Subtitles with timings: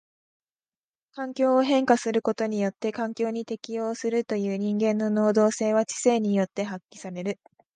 [1.11, 7.39] 環境を変化することによって環境に適応するという人間の能動性は知性によって発揮される。